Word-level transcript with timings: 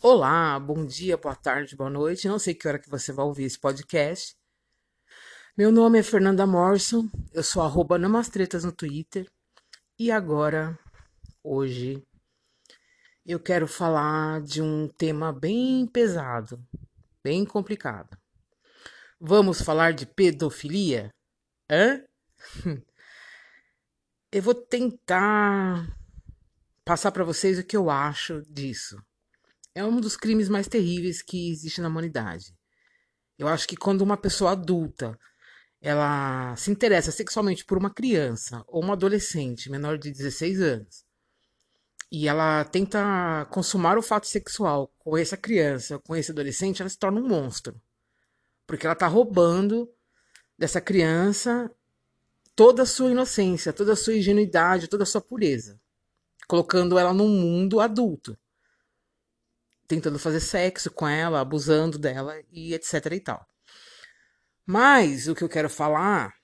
Olá, 0.00 0.60
bom 0.60 0.86
dia, 0.86 1.16
boa 1.16 1.34
tarde, 1.34 1.74
boa 1.74 1.90
noite. 1.90 2.28
Não 2.28 2.38
sei 2.38 2.54
que 2.54 2.68
hora 2.68 2.78
que 2.78 2.88
você 2.88 3.12
vai 3.12 3.24
ouvir 3.24 3.42
esse 3.42 3.58
podcast. 3.58 4.36
Meu 5.56 5.72
nome 5.72 5.98
é 5.98 6.04
Fernanda 6.04 6.46
Morrison, 6.46 7.10
eu 7.32 7.42
sou 7.42 7.60
arroba 7.62 7.98
Namastretas 7.98 8.62
no 8.62 8.70
Twitter. 8.70 9.28
E 9.98 10.12
agora, 10.12 10.78
hoje, 11.42 12.00
eu 13.26 13.40
quero 13.40 13.66
falar 13.66 14.40
de 14.40 14.62
um 14.62 14.86
tema 14.86 15.32
bem 15.32 15.84
pesado, 15.88 16.64
bem 17.20 17.44
complicado. 17.44 18.16
Vamos 19.20 19.60
falar 19.60 19.92
de 19.94 20.06
pedofilia? 20.06 21.10
Hã? 21.68 22.04
Eu 24.30 24.42
vou 24.42 24.54
tentar 24.54 25.88
passar 26.84 27.10
para 27.10 27.24
vocês 27.24 27.58
o 27.58 27.64
que 27.64 27.74
eu 27.74 27.88
acho 27.88 28.42
disso 28.42 29.02
é 29.78 29.84
um 29.84 30.00
dos 30.00 30.16
crimes 30.16 30.48
mais 30.48 30.66
terríveis 30.66 31.22
que 31.22 31.52
existe 31.52 31.80
na 31.80 31.86
humanidade. 31.86 32.52
Eu 33.38 33.46
acho 33.46 33.68
que 33.68 33.76
quando 33.76 34.02
uma 34.02 34.16
pessoa 34.16 34.50
adulta 34.50 35.16
ela 35.80 36.56
se 36.56 36.72
interessa 36.72 37.12
sexualmente 37.12 37.64
por 37.64 37.78
uma 37.78 37.88
criança 37.88 38.64
ou 38.66 38.82
uma 38.82 38.94
adolescente 38.94 39.70
menor 39.70 39.96
de 39.96 40.10
16 40.10 40.60
anos 40.60 41.04
e 42.10 42.26
ela 42.26 42.64
tenta 42.64 43.46
consumar 43.52 43.96
o 43.96 44.02
fato 44.02 44.26
sexual 44.26 44.92
com 44.98 45.16
essa 45.16 45.36
criança, 45.36 46.00
com 46.00 46.16
esse 46.16 46.32
adolescente, 46.32 46.82
ela 46.82 46.88
se 46.88 46.98
torna 46.98 47.20
um 47.20 47.28
monstro. 47.28 47.80
Porque 48.66 48.84
ela 48.84 48.94
está 48.94 49.06
roubando 49.06 49.88
dessa 50.58 50.80
criança 50.80 51.70
toda 52.56 52.82
a 52.82 52.86
sua 52.86 53.12
inocência, 53.12 53.72
toda 53.72 53.92
a 53.92 53.96
sua 53.96 54.16
ingenuidade, 54.16 54.88
toda 54.88 55.04
a 55.04 55.06
sua 55.06 55.20
pureza, 55.20 55.80
colocando 56.48 56.98
ela 56.98 57.14
num 57.14 57.28
mundo 57.28 57.78
adulto 57.78 58.36
tentando 59.88 60.18
fazer 60.18 60.40
sexo 60.40 60.90
com 60.90 61.08
ela, 61.08 61.40
abusando 61.40 61.98
dela 61.98 62.40
e 62.52 62.74
etc 62.74 63.06
e 63.12 63.20
tal. 63.20 63.44
Mas 64.66 65.26
o 65.26 65.34
que 65.34 65.42
eu 65.42 65.48
quero 65.48 65.70
falar 65.70 66.34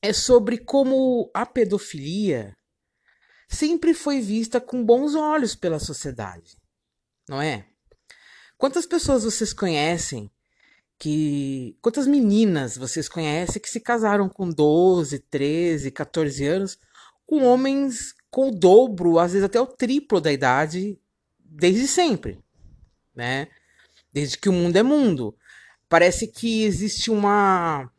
é 0.00 0.12
sobre 0.12 0.58
como 0.58 1.30
a 1.34 1.44
pedofilia 1.44 2.56
sempre 3.48 3.92
foi 3.92 4.20
vista 4.20 4.60
com 4.60 4.84
bons 4.84 5.14
olhos 5.14 5.54
pela 5.54 5.78
sociedade, 5.78 6.56
não 7.28 7.40
é? 7.40 7.68
Quantas 8.56 8.86
pessoas 8.86 9.24
vocês 9.24 9.52
conhecem 9.52 10.30
que. 10.98 11.76
Quantas 11.82 12.06
meninas 12.06 12.78
vocês 12.78 13.08
conhecem 13.08 13.60
que 13.60 13.68
se 13.68 13.80
casaram 13.80 14.28
com 14.28 14.48
12, 14.48 15.18
13, 15.18 15.90
14 15.90 16.46
anos 16.46 16.78
com 17.26 17.44
homens 17.44 18.14
com 18.30 18.48
o 18.48 18.52
dobro, 18.52 19.18
às 19.18 19.32
vezes 19.32 19.44
até 19.44 19.60
o 19.60 19.66
triplo 19.66 20.20
da 20.20 20.32
idade 20.32 20.98
desde 21.48 21.86
sempre, 21.86 22.38
né? 23.14 23.48
Desde 24.12 24.38
que 24.38 24.48
o 24.48 24.52
mundo 24.52 24.76
é 24.76 24.82
mundo. 24.82 25.36
Parece 25.88 26.26
que 26.26 26.64
existe 26.64 27.10
uma 27.10 27.90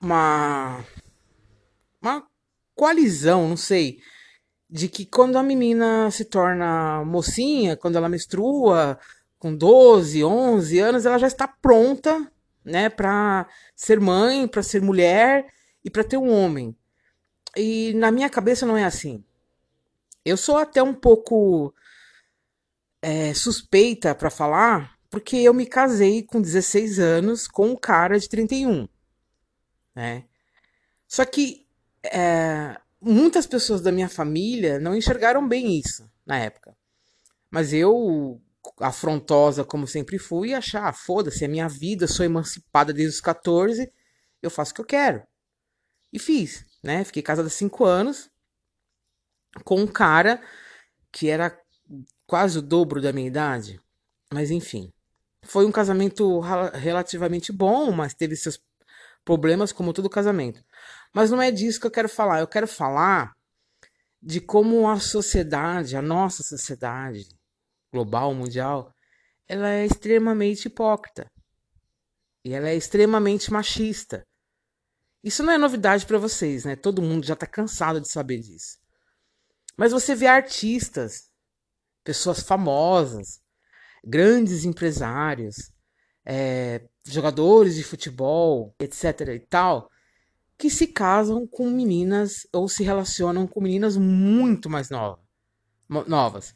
uma 0.00 0.84
uma 2.00 2.26
coalizão, 2.74 3.48
não 3.48 3.56
sei, 3.56 3.98
de 4.68 4.88
que 4.88 5.06
quando 5.06 5.36
a 5.36 5.42
menina 5.42 6.10
se 6.10 6.24
torna 6.24 7.04
mocinha, 7.04 7.76
quando 7.76 7.96
ela 7.96 8.08
menstrua 8.08 8.98
com 9.38 9.54
12, 9.54 10.24
11 10.24 10.78
anos, 10.78 11.06
ela 11.06 11.18
já 11.18 11.26
está 11.26 11.46
pronta, 11.46 12.30
né, 12.64 12.88
para 12.88 13.46
ser 13.74 14.00
mãe, 14.00 14.46
para 14.46 14.62
ser 14.62 14.80
mulher 14.80 15.46
e 15.84 15.90
para 15.90 16.04
ter 16.04 16.16
um 16.16 16.30
homem. 16.32 16.76
E 17.56 17.92
na 17.94 18.10
minha 18.10 18.30
cabeça 18.30 18.64
não 18.64 18.76
é 18.76 18.84
assim. 18.84 19.24
Eu 20.24 20.36
sou 20.36 20.56
até 20.56 20.82
um 20.82 20.94
pouco 20.94 21.74
é, 23.02 23.34
suspeita 23.34 24.14
para 24.14 24.30
falar, 24.30 24.96
porque 25.10 25.36
eu 25.36 25.52
me 25.52 25.66
casei 25.66 26.22
com 26.22 26.40
16 26.40 27.00
anos 27.00 27.48
com 27.48 27.70
um 27.70 27.76
cara 27.76 28.18
de 28.18 28.28
31. 28.28 28.88
Né? 29.94 30.24
Só 31.06 31.24
que 31.24 31.66
é, 32.04 32.80
muitas 33.00 33.46
pessoas 33.46 33.82
da 33.82 33.92
minha 33.92 34.08
família 34.08 34.78
não 34.78 34.96
enxergaram 34.96 35.46
bem 35.46 35.78
isso 35.78 36.08
na 36.24 36.38
época. 36.38 36.76
Mas 37.50 37.72
eu, 37.72 38.40
afrontosa 38.80 39.64
como 39.64 39.86
sempre 39.86 40.18
fui, 40.18 40.54
achar, 40.54 40.88
ah, 40.88 40.92
foda-se, 40.92 41.44
é 41.44 41.48
minha 41.48 41.68
vida, 41.68 42.06
sou 42.06 42.24
emancipada 42.24 42.92
desde 42.92 43.16
os 43.16 43.20
14, 43.20 43.92
eu 44.40 44.50
faço 44.50 44.72
o 44.72 44.74
que 44.76 44.80
eu 44.80 44.86
quero. 44.86 45.22
E 46.12 46.18
fiz, 46.18 46.64
né? 46.82 47.04
Fiquei 47.04 47.22
casada 47.22 47.48
5 47.48 47.84
anos 47.84 48.30
com 49.64 49.80
um 49.80 49.86
cara 49.86 50.42
que 51.10 51.28
era 51.28 51.61
quase 52.26 52.58
o 52.58 52.62
dobro 52.62 53.00
da 53.00 53.12
minha 53.12 53.26
idade. 53.26 53.80
Mas 54.32 54.50
enfim. 54.50 54.92
Foi 55.44 55.66
um 55.66 55.72
casamento 55.72 56.40
relativamente 56.72 57.52
bom, 57.52 57.90
mas 57.90 58.14
teve 58.14 58.36
seus 58.36 58.60
problemas, 59.24 59.72
como 59.72 59.92
todo 59.92 60.08
casamento. 60.08 60.64
Mas 61.12 61.30
não 61.30 61.42
é 61.42 61.50
disso 61.50 61.80
que 61.80 61.86
eu 61.86 61.90
quero 61.90 62.08
falar. 62.08 62.40
Eu 62.40 62.46
quero 62.46 62.68
falar 62.68 63.32
de 64.20 64.40
como 64.40 64.88
a 64.88 65.00
sociedade, 65.00 65.96
a 65.96 66.02
nossa 66.02 66.42
sociedade 66.42 67.26
global, 67.92 68.32
mundial, 68.32 68.94
ela 69.48 69.68
é 69.68 69.84
extremamente 69.84 70.66
hipócrita. 70.66 71.30
E 72.44 72.54
ela 72.54 72.68
é 72.68 72.76
extremamente 72.76 73.52
machista. 73.52 74.24
Isso 75.22 75.42
não 75.42 75.52
é 75.52 75.58
novidade 75.58 76.06
para 76.06 76.18
vocês, 76.18 76.64
né? 76.64 76.74
Todo 76.74 77.02
mundo 77.02 77.26
já 77.26 77.34
está 77.34 77.46
cansado 77.46 78.00
de 78.00 78.08
saber 78.08 78.38
disso. 78.38 78.78
Mas 79.76 79.92
você 79.92 80.14
vê 80.14 80.26
artistas 80.26 81.30
pessoas 82.04 82.40
famosas, 82.40 83.40
grandes 84.04 84.64
empresários, 84.64 85.72
é, 86.24 86.82
jogadores 87.04 87.76
de 87.76 87.84
futebol, 87.84 88.74
etc. 88.78 89.28
e 89.34 89.40
tal, 89.40 89.90
que 90.58 90.70
se 90.70 90.86
casam 90.86 91.46
com 91.46 91.68
meninas 91.70 92.46
ou 92.52 92.68
se 92.68 92.84
relacionam 92.84 93.46
com 93.46 93.60
meninas 93.60 93.96
muito 93.96 94.70
mais 94.70 94.90
nova, 94.90 95.18
novas. 96.06 96.54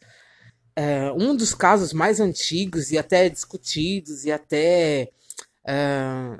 É, 0.74 1.10
um 1.12 1.34
dos 1.34 1.54
casos 1.54 1.92
mais 1.92 2.20
antigos 2.20 2.90
e 2.90 2.98
até 2.98 3.28
discutidos 3.28 4.24
e 4.24 4.30
até 4.30 5.10
é, 5.66 6.38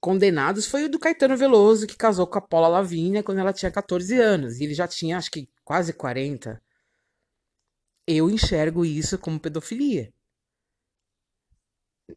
condenados 0.00 0.66
foi 0.66 0.84
o 0.84 0.88
do 0.88 0.98
Caetano 0.98 1.36
Veloso, 1.36 1.86
que 1.86 1.96
casou 1.96 2.26
com 2.26 2.38
a 2.38 2.40
Paula 2.40 2.68
Lavínia 2.68 3.22
quando 3.22 3.38
ela 3.38 3.52
tinha 3.52 3.70
14 3.70 4.18
anos. 4.18 4.60
E 4.60 4.64
ele 4.64 4.74
já 4.74 4.86
tinha, 4.86 5.18
acho 5.18 5.30
que, 5.30 5.48
quase 5.64 5.92
40 5.92 6.60
eu 8.08 8.30
enxergo 8.30 8.84
isso 8.86 9.18
como 9.18 9.38
pedofilia. 9.38 10.12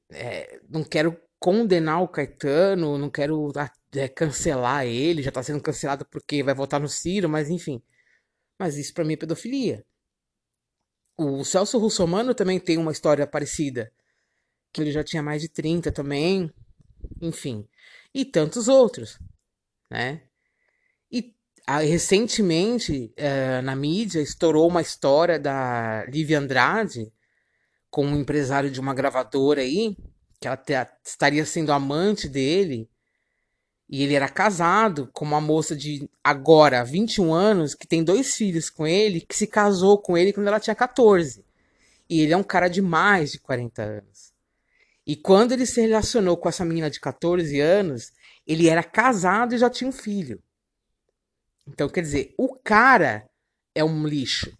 É, 0.09 0.61
não 0.69 0.83
quero 0.85 1.19
condenar 1.37 2.01
o 2.01 2.07
Caetano, 2.07 2.97
não 2.97 3.09
quero 3.09 3.51
é, 3.93 4.07
cancelar 4.07 4.85
ele, 4.85 5.21
já 5.21 5.29
está 5.29 5.43
sendo 5.43 5.61
cancelado 5.61 6.05
porque 6.05 6.41
vai 6.43 6.55
votar 6.55 6.79
no 6.79 6.87
Ciro, 6.87 7.27
mas 7.27 7.49
enfim. 7.49 7.83
Mas 8.57 8.77
isso 8.77 8.93
para 8.93 9.03
mim 9.03 9.13
é 9.13 9.17
pedofilia. 9.17 9.85
O 11.17 11.43
Celso 11.43 11.77
Russomano 11.77 12.33
também 12.33 12.59
tem 12.59 12.77
uma 12.77 12.91
história 12.91 13.27
parecida, 13.27 13.91
que 14.71 14.81
ele 14.81 14.91
já 14.91 15.03
tinha 15.03 15.21
mais 15.21 15.41
de 15.41 15.49
30 15.49 15.91
também, 15.91 16.53
enfim. 17.21 17.67
E 18.13 18.23
tantos 18.23 18.67
outros, 18.69 19.19
né? 19.89 20.21
Recentemente, 21.79 23.13
é, 23.15 23.61
na 23.61 23.75
mídia, 23.75 24.19
estourou 24.19 24.67
uma 24.67 24.81
história 24.81 25.39
da 25.39 26.05
Lívia 26.05 26.39
Andrade 26.39 27.11
com 27.89 28.05
um 28.05 28.19
empresário 28.19 28.71
de 28.71 28.79
uma 28.79 28.93
gravadora 28.93 29.61
aí, 29.61 29.95
que 30.39 30.47
ela 30.47 30.57
te, 30.57 30.73
estaria 31.05 31.45
sendo 31.45 31.71
amante 31.71 32.27
dele, 32.27 32.89
e 33.89 34.03
ele 34.03 34.15
era 34.15 34.29
casado 34.29 35.09
com 35.13 35.25
uma 35.25 35.41
moça 35.41 35.75
de 35.75 36.09
agora 36.23 36.83
21 36.83 37.33
anos, 37.33 37.75
que 37.75 37.85
tem 37.85 38.03
dois 38.03 38.35
filhos 38.35 38.69
com 38.69 38.87
ele, 38.87 39.19
que 39.19 39.35
se 39.35 39.45
casou 39.45 39.97
com 39.97 40.17
ele 40.17 40.31
quando 40.31 40.47
ela 40.47 40.61
tinha 40.61 40.73
14. 40.73 41.45
E 42.09 42.21
ele 42.21 42.31
é 42.31 42.37
um 42.37 42.43
cara 42.43 42.69
de 42.69 42.81
mais 42.81 43.33
de 43.33 43.39
40 43.39 43.83
anos. 43.83 44.31
E 45.05 45.15
quando 45.17 45.51
ele 45.51 45.65
se 45.65 45.81
relacionou 45.81 46.37
com 46.37 46.47
essa 46.47 46.63
menina 46.63 46.89
de 46.89 47.01
14 47.01 47.59
anos, 47.59 48.13
ele 48.47 48.69
era 48.69 48.81
casado 48.81 49.53
e 49.53 49.57
já 49.57 49.69
tinha 49.69 49.89
um 49.89 49.93
filho. 49.93 50.41
Então, 51.67 51.89
quer 51.89 52.01
dizer, 52.01 52.33
o 52.37 52.55
cara 52.55 53.29
é 53.75 53.83
um 53.83 54.07
lixo, 54.07 54.51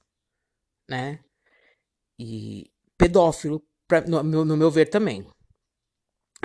né? 0.89 1.19
E 2.19 2.71
pedófilo, 2.98 3.63
pra, 3.88 4.01
no, 4.01 4.45
no 4.45 4.57
meu 4.57 4.69
ver 4.69 4.89
também. 4.89 5.27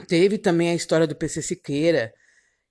Teve 0.08 0.38
também 0.38 0.70
a 0.70 0.74
história 0.74 1.06
do 1.06 1.16
PC 1.16 1.42
Siqueira, 1.42 2.12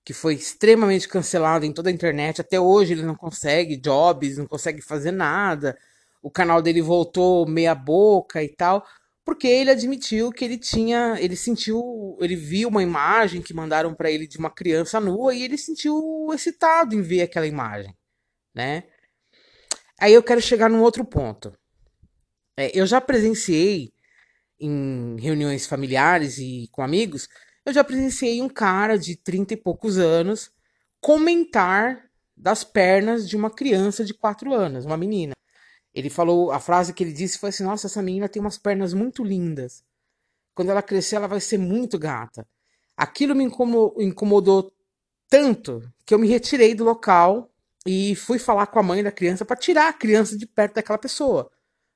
que 0.03 0.13
foi 0.13 0.35
extremamente 0.35 1.07
cancelado 1.07 1.65
em 1.65 1.73
toda 1.73 1.89
a 1.89 1.93
internet. 1.93 2.41
Até 2.41 2.59
hoje 2.59 2.93
ele 2.93 3.03
não 3.03 3.15
consegue 3.15 3.77
jobs, 3.77 4.37
não 4.37 4.47
consegue 4.47 4.81
fazer 4.81 5.11
nada. 5.11 5.77
O 6.21 6.29
canal 6.29 6.61
dele 6.61 6.81
voltou 6.81 7.47
meia 7.47 7.75
boca 7.75 8.43
e 8.43 8.49
tal 8.49 8.85
porque 9.25 9.47
ele 9.47 9.71
admitiu 9.71 10.31
que 10.31 10.45
ele 10.45 10.57
tinha, 10.57 11.15
ele 11.19 11.35
sentiu, 11.35 12.15
ele 12.21 12.35
viu 12.35 12.69
uma 12.69 12.83
imagem 12.83 13.41
que 13.41 13.55
mandaram 13.55 13.95
para 13.95 14.11
ele 14.11 14.27
de 14.27 14.37
uma 14.37 14.51
criança 14.51 14.99
nua 14.99 15.33
e 15.33 15.41
ele 15.41 15.57
sentiu 15.57 16.27
excitado 16.31 16.93
em 16.93 17.01
ver 17.01 17.23
aquela 17.23 17.47
imagem, 17.47 17.97
né? 18.53 18.83
Aí 19.99 20.13
eu 20.13 20.21
quero 20.21 20.39
chegar 20.39 20.69
num 20.69 20.83
outro 20.83 21.03
ponto. 21.03 21.57
É, 22.55 22.71
eu 22.79 22.85
já 22.85 23.01
presenciei 23.01 23.91
em 24.59 25.19
reuniões 25.19 25.65
familiares 25.65 26.37
e 26.37 26.69
com 26.71 26.83
amigos, 26.83 27.27
eu 27.65 27.73
já 27.73 27.83
presenciei 27.83 28.41
um 28.41 28.47
cara 28.47 28.95
de 28.97 29.15
30 29.15 29.55
e 29.55 29.57
poucos 29.57 29.97
anos 29.97 30.51
comentar 31.01 32.09
das 32.37 32.63
pernas 32.63 33.27
de 33.27 33.35
uma 33.35 33.49
criança 33.49 34.05
de 34.05 34.13
4 34.13 34.53
anos, 34.53 34.85
uma 34.85 34.97
menina. 34.97 35.34
Ele 35.95 36.09
falou, 36.09 36.51
a 36.51 36.59
frase 36.59 36.93
que 36.93 37.01
ele 37.01 37.13
disse 37.13 37.39
foi 37.39 37.49
assim: 37.49 37.63
Nossa, 37.63 37.87
essa 37.87 38.01
menina 38.01 38.27
tem 38.27 38.41
umas 38.41 38.57
pernas 38.57 38.93
muito 38.93 39.23
lindas. 39.23 39.81
Quando 40.53 40.69
ela 40.69 40.81
crescer, 40.81 41.15
ela 41.15 41.27
vai 41.27 41.39
ser 41.39 41.57
muito 41.57 41.97
gata. 41.97 42.45
Aquilo 42.97 43.33
me 43.33 43.45
incomodou 43.45 44.73
tanto 45.29 45.81
que 46.05 46.13
eu 46.13 46.19
me 46.19 46.27
retirei 46.27 46.75
do 46.75 46.83
local 46.83 47.49
e 47.87 48.13
fui 48.15 48.37
falar 48.37 48.67
com 48.67 48.79
a 48.79 48.83
mãe 48.83 49.01
da 49.01 49.11
criança 49.11 49.45
para 49.45 49.55
tirar 49.55 49.87
a 49.87 49.93
criança 49.93 50.37
de 50.37 50.45
perto 50.45 50.75
daquela 50.75 50.97
pessoa, 50.97 51.49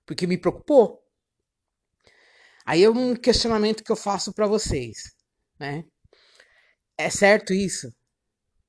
porque 0.05 0.25
me 0.25 0.37
preocupou. 0.37 1.03
Aí 2.65 2.83
é 2.83 2.89
um 2.89 3.15
questionamento 3.15 3.83
que 3.83 3.91
eu 3.91 3.95
faço 3.95 4.33
para 4.33 4.47
vocês, 4.47 5.13
né? 5.59 5.83
É 6.97 7.09
certo 7.09 7.53
isso? 7.53 7.93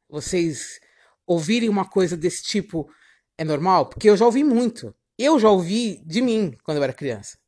Vocês 0.08 0.80
ouvirem 1.26 1.68
uma 1.68 1.88
coisa 1.88 2.16
desse 2.16 2.42
tipo 2.42 2.92
é 3.36 3.44
normal? 3.44 3.88
Porque 3.88 4.08
eu 4.08 4.16
já 4.16 4.24
ouvi 4.24 4.42
muito. 4.42 4.94
Eu 5.22 5.38
já 5.38 5.50
ouvi 5.50 5.98
de 6.06 6.22
mim 6.22 6.56
quando 6.64 6.78
eu 6.78 6.82
era 6.82 6.94
criança, 6.94 7.38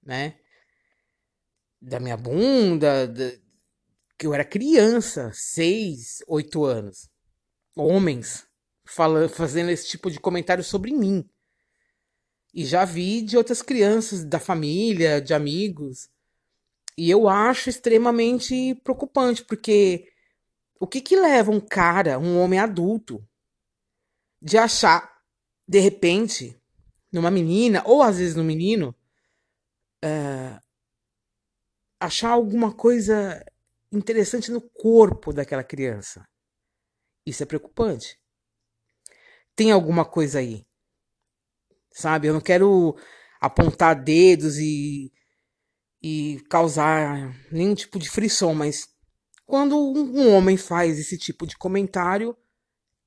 né? 0.00 0.38
Da 1.82 1.98
minha 1.98 2.16
bunda, 2.16 3.08
da... 3.08 3.32
que 4.16 4.24
eu 4.24 4.32
era 4.32 4.44
criança, 4.44 5.32
seis, 5.34 6.22
oito 6.28 6.64
anos. 6.64 7.10
Homens 7.74 8.46
falando, 8.84 9.28
fazendo 9.28 9.68
esse 9.68 9.88
tipo 9.88 10.12
de 10.12 10.20
comentário 10.20 10.62
sobre 10.62 10.92
mim. 10.92 11.28
E 12.54 12.64
já 12.64 12.84
vi 12.84 13.20
de 13.20 13.36
outras 13.36 13.62
crianças, 13.62 14.24
da 14.24 14.38
família, 14.38 15.20
de 15.20 15.34
amigos. 15.34 16.08
E 16.96 17.10
eu 17.10 17.28
acho 17.28 17.68
extremamente 17.68 18.76
preocupante, 18.84 19.44
porque 19.44 20.08
o 20.78 20.86
que 20.86 21.00
que 21.00 21.16
leva 21.16 21.50
um 21.50 21.58
cara, 21.58 22.16
um 22.16 22.38
homem 22.38 22.60
adulto, 22.60 23.26
de 24.40 24.56
achar, 24.56 25.20
de 25.66 25.80
repente, 25.80 26.56
numa 27.12 27.30
menina, 27.30 27.82
ou 27.86 28.02
às 28.02 28.18
vezes 28.18 28.34
no 28.34 28.44
menino, 28.44 28.94
uh, 30.04 30.60
achar 32.00 32.30
alguma 32.30 32.72
coisa 32.72 33.44
interessante 33.92 34.50
no 34.50 34.60
corpo 34.60 35.32
daquela 35.32 35.64
criança? 35.64 36.26
Isso 37.26 37.42
é 37.42 37.46
preocupante. 37.46 38.18
Tem 39.54 39.72
alguma 39.72 40.04
coisa 40.04 40.38
aí 40.38 40.68
sabe? 41.98 42.28
Eu 42.28 42.34
não 42.34 42.40
quero 42.40 42.96
apontar 43.40 44.00
dedos 44.02 44.56
e, 44.58 45.12
e 46.02 46.40
causar 46.48 47.34
nenhum 47.50 47.74
tipo 47.74 47.98
de 47.98 48.08
frição, 48.08 48.54
mas 48.54 48.88
quando 49.46 49.76
um 49.76 50.32
homem 50.34 50.56
faz 50.56 50.98
esse 50.98 51.18
tipo 51.18 51.46
de 51.46 51.56
comentário, 51.56 52.36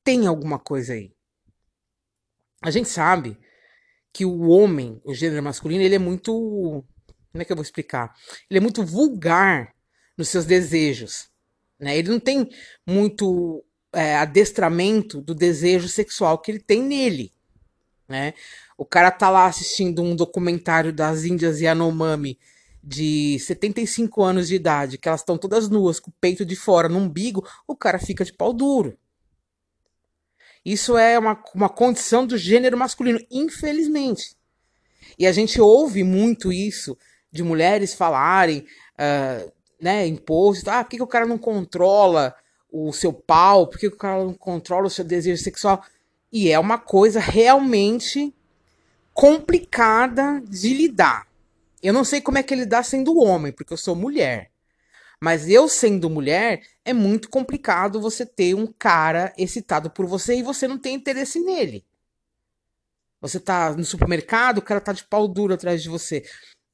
tem 0.04 0.28
alguma 0.28 0.60
coisa 0.60 0.94
aí. 0.94 1.14
A 2.62 2.70
gente 2.70 2.90
sabe 2.90 3.38
que 4.14 4.26
o 4.26 4.50
homem, 4.50 5.02
o 5.04 5.14
gênero 5.14 5.44
masculino, 5.44 5.84
ele 5.84 5.96
é 5.96 6.00
muito. 6.00 6.84
Como 7.32 7.42
é 7.42 7.46
que 7.46 7.52
eu 7.52 7.56
vou 7.56 7.64
explicar? 7.64 8.14
Ele 8.50 8.58
é 8.58 8.62
muito 8.62 8.84
vulgar 8.84 9.74
nos 10.18 10.30
seus 10.30 10.46
desejos. 10.46 11.30
Né? 11.80 11.98
Ele 11.98 12.10
não 12.10 12.20
tem 12.20 12.50
muito 12.86 13.64
é, 13.94 14.16
adestramento 14.18 15.22
do 15.22 15.34
desejo 15.34 15.88
sexual 15.88 16.38
que 16.40 16.52
ele 16.52 16.60
tem 16.60 16.82
nele. 16.82 17.34
Né? 18.08 18.34
O 18.78 18.86
cara 18.86 19.10
tá 19.10 19.30
lá 19.30 19.46
assistindo 19.46 20.02
um 20.02 20.16
documentário 20.16 20.92
das 20.92 21.24
Índias 21.24 21.62
Yanomami 21.62 22.38
de 22.84 23.38
75 23.40 24.24
anos 24.24 24.48
de 24.48 24.56
idade, 24.56 24.98
que 24.98 25.08
elas 25.08 25.22
estão 25.22 25.38
todas 25.38 25.70
nuas, 25.70 26.00
com 26.00 26.10
o 26.10 26.14
peito 26.20 26.44
de 26.44 26.56
fora, 26.56 26.90
no 26.90 26.98
umbigo, 26.98 27.48
o 27.68 27.76
cara 27.76 28.00
fica 28.00 28.26
de 28.26 28.34
pau 28.34 28.52
duro. 28.52 28.98
Isso 30.64 30.98
é 30.98 31.18
uma, 31.18 31.42
uma 31.56 31.70
condição 31.70 32.26
do 32.26 32.38
gênero 32.38 32.78
masculino, 32.78 33.20
infelizmente. 33.32 34.36
E 35.18 35.26
a 35.26 35.32
gente 35.32 35.60
ouve 35.60 36.04
muito 36.04 36.52
isso 36.54 36.98
de 37.32 37.44
mulheres 37.44 37.94
falarem, 37.94 38.60
uh, 38.60 39.52
né, 39.80 40.06
em 40.06 40.16
posts, 40.16 40.68
ah, 40.68 40.84
por 40.84 40.92
que, 40.92 40.98
que 40.98 41.04
o 41.04 41.08
cara 41.08 41.26
não 41.26 41.38
controla 41.38 42.36
o 42.72 42.94
seu 42.94 43.12
pau, 43.12 43.68
por 43.68 43.80
que, 43.80 43.90
que 43.90 43.96
o 43.96 44.00
cara 44.00 44.24
não 44.24 44.34
controla 44.34 44.88
o 44.88 44.90
seu 44.90 45.04
desejo 45.04 45.42
sexual? 45.42 45.84
E 46.32 46.50
é 46.50 46.60
uma 46.60 46.78
coisa 46.78 47.20
realmente 47.20 48.34
complicada 49.14 50.42
de 50.48 50.74
lidar. 50.74 51.28
Eu 51.82 51.94
não 51.94 52.04
sei 52.04 52.22
como 52.22 52.38
é 52.38 52.44
que 52.44 52.54
ele 52.54 52.66
dá 52.66 52.84
sendo 52.84 53.18
homem, 53.18 53.52
porque 53.52 53.74
eu 53.74 53.78
sou 53.78 53.96
mulher. 53.96 54.51
Mas 55.24 55.48
eu 55.48 55.70
sendo 55.70 56.10
mulher, 56.10 56.62
é 56.84 56.94
muito 56.94 57.30
complicado 57.30 58.02
você 58.02 58.26
ter 58.26 58.56
um 58.56 58.66
cara 58.68 59.34
excitado 59.38 59.90
por 59.90 60.06
você 60.06 60.36
e 60.36 60.44
você 60.44 60.68
não 60.68 60.78
tem 60.78 60.96
interesse 60.96 61.40
nele. 61.40 61.86
Você 63.22 63.40
tá 63.40 63.72
no 63.74 63.86
supermercado, 63.86 64.58
o 64.58 64.62
cara 64.62 64.82
tá 64.82 64.94
de 64.94 65.04
pau 65.04 65.28
duro 65.28 65.54
atrás 65.54 65.84
de 65.84 65.90
você. 65.90 66.24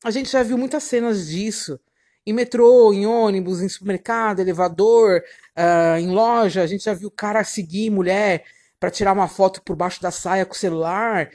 A 0.04 0.12
gente 0.12 0.32
já 0.32 0.44
viu 0.44 0.58
muitas 0.58 0.84
cenas 0.84 1.28
disso. 1.28 1.80
Em 2.26 2.34
metrô, 2.34 2.94
em 2.94 3.06
ônibus, 3.06 3.62
em 3.62 3.68
supermercado, 3.68 4.40
elevador, 4.40 5.24
uh, 5.58 5.98
em 6.00 6.10
loja. 6.10 6.62
A 6.62 6.68
gente 6.68 6.86
já 6.86 6.94
viu 6.94 7.10
o 7.10 7.12
cara 7.12 7.44
seguir 7.44 7.90
mulher 7.90 8.46
para 8.80 8.92
tirar 8.92 9.14
uma 9.14 9.28
foto 9.28 9.62
por 9.62 9.76
baixo 9.76 10.02
da 10.02 10.12
saia 10.12 10.46
com 10.46 10.54
o 10.54 10.58
celular 10.58 11.30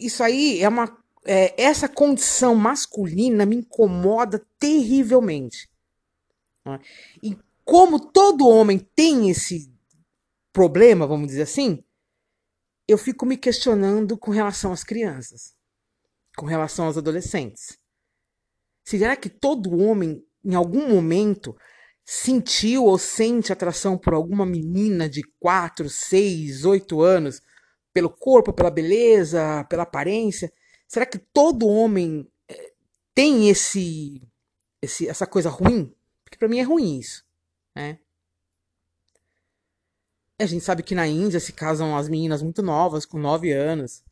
isso 0.00 0.24
aí 0.24 0.62
é 0.62 0.68
uma. 0.68 0.98
É, 1.26 1.62
essa 1.62 1.86
condição 1.86 2.54
masculina 2.54 3.44
me 3.44 3.56
incomoda 3.56 4.42
terrivelmente. 4.58 5.68
Né? 6.64 6.78
E 7.22 7.36
como 7.64 8.00
todo 8.00 8.48
homem 8.48 8.78
tem 8.78 9.30
esse 9.30 9.72
problema, 10.52 11.06
vamos 11.06 11.28
dizer 11.28 11.42
assim, 11.42 11.84
eu 12.88 12.98
fico 12.98 13.24
me 13.24 13.36
questionando 13.36 14.18
com 14.18 14.30
relação 14.30 14.72
às 14.72 14.82
crianças, 14.82 15.54
com 16.36 16.46
relação 16.46 16.86
aos 16.86 16.98
adolescentes. 16.98 17.78
Será 18.84 19.14
que 19.16 19.28
todo 19.28 19.76
homem, 19.76 20.24
em 20.44 20.54
algum 20.54 20.88
momento, 20.88 21.56
sentiu 22.04 22.86
ou 22.86 22.98
sente 22.98 23.52
atração 23.52 23.96
por 23.96 24.14
alguma 24.14 24.44
menina 24.44 25.08
de 25.08 25.22
4, 25.38 25.88
6, 25.88 26.64
8 26.64 27.00
anos 27.00 27.40
pelo 27.92 28.10
corpo, 28.10 28.52
pela 28.52 28.70
beleza, 28.70 29.64
pela 29.70 29.84
aparência? 29.84 30.52
Será 30.88 31.06
que 31.06 31.18
todo 31.18 31.68
homem 31.68 32.28
eh, 32.48 32.72
tem 33.14 33.48
esse, 33.48 34.20
esse 34.82 35.08
essa 35.08 35.24
coisa 35.24 35.48
ruim? 35.48 35.94
Porque 36.30 36.38
para 36.38 36.48
mim 36.48 36.60
é 36.60 36.62
ruim 36.62 36.98
isso, 36.98 37.24
né? 37.74 37.98
A 40.38 40.46
gente 40.46 40.64
sabe 40.64 40.82
que 40.82 40.94
na 40.94 41.06
Índia 41.06 41.40
se 41.40 41.52
casam 41.52 41.94
as 41.94 42.08
meninas 42.08 42.40
muito 42.40 42.62
novas, 42.62 43.04
com 43.04 43.18
9 43.18 43.52
anos. 43.52 44.02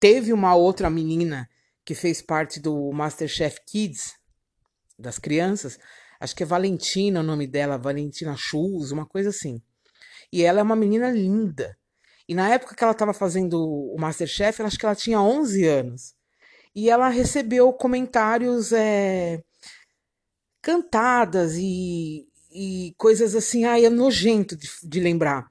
Teve 0.00 0.32
uma 0.32 0.54
outra 0.54 0.88
menina 0.88 1.50
que 1.84 1.94
fez 1.94 2.22
parte 2.22 2.58
do 2.58 2.90
Masterchef 2.92 3.60
Kids, 3.66 4.14
das 4.98 5.18
crianças. 5.18 5.78
Acho 6.18 6.34
que 6.34 6.42
é 6.42 6.46
Valentina 6.46 7.20
o 7.20 7.24
nome 7.24 7.46
dela, 7.46 7.76
Valentina 7.76 8.34
Schulz, 8.38 8.92
uma 8.92 9.04
coisa 9.04 9.28
assim. 9.28 9.60
E 10.32 10.42
ela 10.42 10.60
é 10.60 10.62
uma 10.62 10.76
menina 10.76 11.10
linda. 11.10 11.76
E 12.26 12.34
na 12.34 12.48
época 12.48 12.74
que 12.74 12.82
ela 12.82 12.92
estava 12.92 13.12
fazendo 13.12 13.60
o 13.60 13.96
Masterchef, 13.98 14.62
acho 14.62 14.78
que 14.78 14.86
ela 14.86 14.94
tinha 14.94 15.20
11 15.20 15.66
anos. 15.66 16.14
E 16.74 16.88
ela 16.88 17.10
recebeu 17.10 17.70
comentários 17.74 18.72
é, 18.72 19.44
cantadas 20.62 21.56
e, 21.56 22.26
e 22.50 22.94
coisas 22.96 23.34
assim, 23.34 23.64
ai, 23.64 23.84
é 23.84 23.90
nojento 23.90 24.56
de, 24.56 24.70
de 24.82 25.00
lembrar. 25.00 25.50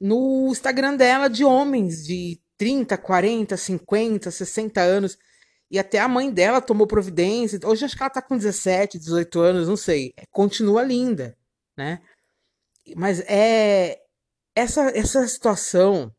No 0.00 0.48
Instagram 0.50 0.96
dela, 0.96 1.28
de 1.28 1.44
homens 1.44 2.06
de 2.06 2.40
30, 2.56 2.96
40, 2.96 3.56
50, 3.56 4.30
60 4.30 4.80
anos. 4.80 5.18
E 5.70 5.78
até 5.78 5.98
a 5.98 6.06
mãe 6.06 6.30
dela 6.30 6.60
tomou 6.60 6.86
providência. 6.86 7.58
Hoje 7.64 7.84
acho 7.84 7.96
que 7.96 8.02
ela 8.02 8.10
tá 8.10 8.22
com 8.22 8.36
17, 8.36 8.98
18 8.98 9.40
anos, 9.40 9.68
não 9.68 9.76
sei. 9.76 10.14
Continua 10.30 10.82
linda, 10.82 11.36
né? 11.76 12.00
Mas 12.94 13.20
é, 13.26 14.00
essa, 14.54 14.96
essa 14.96 15.26
situação 15.26 16.14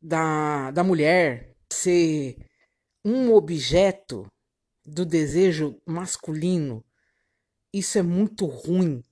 da, 0.00 0.70
da 0.70 0.82
mulher 0.82 1.54
ser 1.72 2.36
um 3.04 3.32
objeto 3.32 4.26
do 4.84 5.04
desejo 5.04 5.80
masculino, 5.86 6.84
isso 7.78 7.98
é 7.98 8.02
muito 8.02 8.46
ruim 8.46 9.02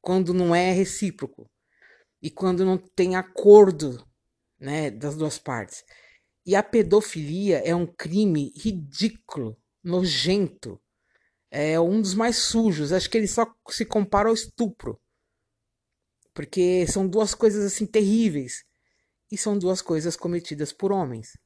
quando 0.00 0.34
não 0.34 0.52
é 0.52 0.72
recíproco 0.72 1.48
e 2.20 2.28
quando 2.28 2.64
não 2.64 2.76
tem 2.76 3.14
acordo 3.14 4.04
né, 4.58 4.90
das 4.90 5.16
duas 5.16 5.38
partes. 5.38 5.84
E 6.44 6.56
a 6.56 6.62
pedofilia 6.62 7.58
é 7.58 7.72
um 7.72 7.86
crime 7.86 8.52
ridículo, 8.56 9.56
nojento. 9.82 10.80
É 11.50 11.78
um 11.78 12.02
dos 12.02 12.14
mais 12.14 12.36
sujos. 12.36 12.92
Acho 12.92 13.08
que 13.08 13.16
ele 13.16 13.28
só 13.28 13.46
se 13.68 13.84
compara 13.84 14.28
ao 14.28 14.34
estupro. 14.34 15.00
Porque 16.34 16.84
são 16.88 17.06
duas 17.06 17.32
coisas 17.32 17.64
assim 17.64 17.86
terríveis. 17.86 18.64
E 19.30 19.38
são 19.38 19.56
duas 19.56 19.80
coisas 19.80 20.16
cometidas 20.16 20.72
por 20.72 20.92
homens, 20.92 21.36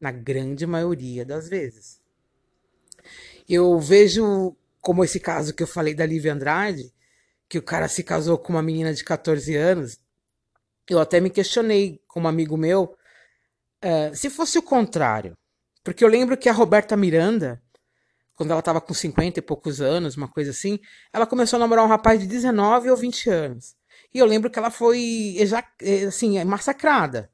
na 0.00 0.10
grande 0.10 0.66
maioria 0.66 1.24
das 1.24 1.48
vezes. 1.48 2.00
Eu 3.48 3.78
vejo 3.78 4.56
como 4.82 5.04
esse 5.04 5.20
caso 5.20 5.54
que 5.54 5.62
eu 5.62 5.66
falei 5.66 5.94
da 5.94 6.04
Lívia 6.04 6.34
Andrade, 6.34 6.92
que 7.48 7.56
o 7.56 7.62
cara 7.62 7.86
se 7.86 8.02
casou 8.02 8.36
com 8.36 8.52
uma 8.52 8.62
menina 8.62 8.92
de 8.92 9.04
14 9.04 9.54
anos. 9.54 9.98
Eu 10.90 10.98
até 10.98 11.20
me 11.20 11.30
questionei 11.30 12.02
com 12.08 12.22
um 12.22 12.26
amigo 12.26 12.56
meu 12.56 12.96
uh, 13.84 14.14
se 14.14 14.28
fosse 14.28 14.58
o 14.58 14.62
contrário. 14.62 15.38
Porque 15.84 16.04
eu 16.04 16.08
lembro 16.08 16.36
que 16.36 16.48
a 16.48 16.52
Roberta 16.52 16.96
Miranda, 16.96 17.62
quando 18.34 18.50
ela 18.50 18.58
estava 18.58 18.80
com 18.80 18.92
50 18.92 19.38
e 19.38 19.42
poucos 19.42 19.80
anos, 19.80 20.16
uma 20.16 20.28
coisa 20.28 20.50
assim, 20.50 20.80
ela 21.12 21.26
começou 21.26 21.56
a 21.56 21.60
namorar 21.60 21.84
um 21.84 21.88
rapaz 21.88 22.20
de 22.20 22.26
19 22.26 22.90
ou 22.90 22.96
20 22.96 23.30
anos. 23.30 23.76
E 24.12 24.18
eu 24.18 24.26
lembro 24.26 24.50
que 24.50 24.58
ela 24.58 24.70
foi 24.70 25.36
assim, 26.08 26.42
massacrada, 26.44 27.30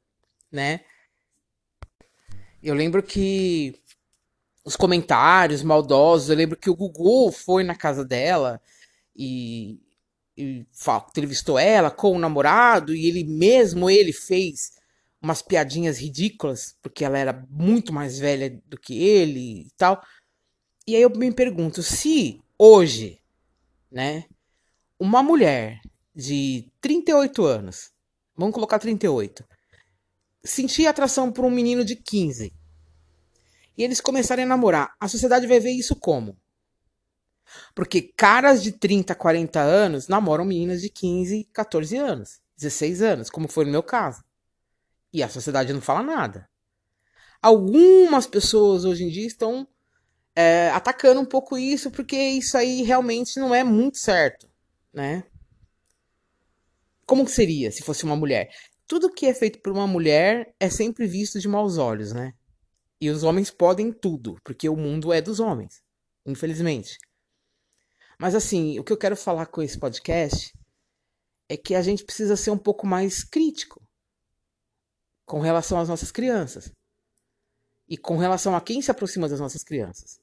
né? 0.51 0.81
Eu 2.61 2.75
lembro 2.75 3.01
que 3.01 3.81
os 4.69 4.75
comentários 4.75 5.63
maldosos, 5.63 6.29
eu 6.29 6.35
lembro 6.35 6.55
que 6.55 6.69
o 6.69 6.75
Gugu 6.75 7.31
foi 7.31 7.63
na 7.63 7.73
casa 7.73 8.05
dela 8.05 8.61
e, 9.15 9.81
e 10.37 10.63
entrevistou 11.07 11.57
ela 11.57 11.89
com 11.89 12.15
o 12.15 12.19
namorado 12.19 12.93
e 12.93 13.07
ele 13.07 13.23
mesmo 13.23 13.89
ele 13.89 14.13
fez 14.13 14.73
umas 15.19 15.41
piadinhas 15.41 15.97
ridículas, 15.97 16.77
porque 16.83 17.03
ela 17.03 17.17
era 17.17 17.47
muito 17.49 17.91
mais 17.91 18.19
velha 18.19 18.61
do 18.67 18.79
que 18.79 19.03
ele 19.03 19.61
e 19.61 19.71
tal. 19.75 20.03
E 20.85 20.95
aí 20.95 21.01
eu 21.01 21.09
me 21.09 21.33
pergunto, 21.33 21.81
se 21.81 22.39
hoje, 22.55 23.19
né, 23.91 24.25
uma 24.99 25.23
mulher 25.23 25.81
de 26.13 26.71
38 26.79 27.43
anos, 27.43 27.89
vamos 28.37 28.53
colocar 28.53 28.77
38, 28.77 29.43
sentir 30.43 30.85
atração 30.85 31.31
por 31.31 31.43
um 31.43 31.49
menino 31.49 31.83
de 31.83 31.95
15 31.95 32.58
e 33.79 33.83
eles 33.83 34.01
começarem 34.01 34.43
a 34.43 34.47
namorar, 34.47 34.93
a 34.99 35.07
sociedade 35.07 35.47
vai 35.47 35.57
ver 35.57 35.71
isso 35.71 35.95
como? 35.95 36.37
Porque 37.73 38.01
caras 38.01 38.61
de 38.61 38.73
30, 38.73 39.15
40 39.15 39.61
anos 39.61 40.09
namoram 40.09 40.43
meninas 40.43 40.81
de 40.81 40.89
15, 40.89 41.45
14 41.53 41.95
anos, 41.95 42.41
16 42.57 43.01
anos, 43.01 43.29
como 43.29 43.47
foi 43.47 43.63
no 43.63 43.71
meu 43.71 43.81
caso. 43.81 44.21
E 45.13 45.23
a 45.23 45.29
sociedade 45.29 45.71
não 45.71 45.79
fala 45.79 46.03
nada. 46.03 46.49
Algumas 47.41 48.27
pessoas 48.27 48.83
hoje 48.83 49.05
em 49.05 49.09
dia 49.09 49.25
estão 49.25 49.65
é, 50.35 50.69
atacando 50.71 51.21
um 51.21 51.25
pouco 51.25 51.57
isso, 51.57 51.89
porque 51.89 52.17
isso 52.17 52.57
aí 52.57 52.81
realmente 52.81 53.39
não 53.39 53.55
é 53.55 53.63
muito 53.63 53.97
certo, 53.97 54.49
né? 54.93 55.23
Como 57.05 57.23
que 57.23 57.31
seria 57.31 57.71
se 57.71 57.81
fosse 57.81 58.03
uma 58.03 58.17
mulher? 58.17 58.49
Tudo 58.85 59.09
que 59.09 59.25
é 59.25 59.33
feito 59.33 59.59
por 59.59 59.71
uma 59.71 59.87
mulher 59.87 60.53
é 60.59 60.69
sempre 60.69 61.07
visto 61.07 61.39
de 61.39 61.47
maus 61.47 61.77
olhos, 61.77 62.11
né? 62.11 62.33
E 63.01 63.09
os 63.09 63.23
homens 63.23 63.49
podem 63.49 63.91
tudo, 63.91 64.37
porque 64.43 64.67
o 64.67 64.75
mundo 64.75 65.13
é 65.13 65.21
dos 65.21 65.39
homens, 65.39 65.81
infelizmente. 66.25 66.97
Mas 68.19 68.35
assim, 68.35 68.77
o 68.77 68.83
que 68.83 68.91
eu 68.91 68.97
quero 68.97 69.15
falar 69.15 69.45
com 69.45 69.61
esse 69.61 69.79
podcast 69.79 70.53
é 71.47 71.55
que 71.55 71.73
a 71.73 71.81
gente 71.81 72.03
precisa 72.03 72.35
ser 72.35 72.51
um 72.51 72.57
pouco 72.57 72.85
mais 72.85 73.23
crítico 73.23 73.81
com 75.25 75.39
relação 75.39 75.79
às 75.79 75.87
nossas 75.87 76.11
crianças 76.11 76.71
e 77.87 77.97
com 77.97 78.17
relação 78.17 78.55
a 78.55 78.61
quem 78.61 78.81
se 78.81 78.91
aproxima 78.91 79.29
das 79.29 79.39
nossas 79.39 79.63
crianças. 79.63 80.19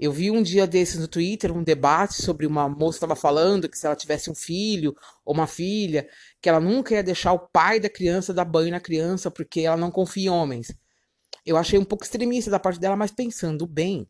Eu 0.00 0.12
vi 0.12 0.30
um 0.30 0.42
dia 0.42 0.66
desses 0.66 0.98
no 0.98 1.08
Twitter 1.08 1.52
um 1.52 1.62
debate 1.62 2.22
sobre 2.22 2.46
uma 2.46 2.68
moça 2.68 2.96
estava 2.96 3.16
falando 3.16 3.68
que 3.68 3.76
se 3.76 3.84
ela 3.84 3.96
tivesse 3.96 4.30
um 4.30 4.34
filho 4.34 4.96
ou 5.24 5.34
uma 5.34 5.46
filha, 5.46 6.08
que 6.40 6.48
ela 6.48 6.60
nunca 6.60 6.94
ia 6.94 7.02
deixar 7.02 7.32
o 7.32 7.48
pai 7.48 7.80
da 7.80 7.90
criança 7.90 8.32
dar 8.32 8.44
banho 8.44 8.70
na 8.70 8.80
criança 8.80 9.30
porque 9.30 9.60
ela 9.60 9.76
não 9.76 9.90
confia 9.90 10.26
em 10.26 10.30
homens. 10.30 10.72
Eu 11.48 11.56
achei 11.56 11.78
um 11.78 11.84
pouco 11.84 12.04
extremista 12.04 12.50
da 12.50 12.60
parte 12.60 12.78
dela, 12.78 12.94
mas 12.94 13.10
pensando 13.10 13.66
bem, 13.66 14.06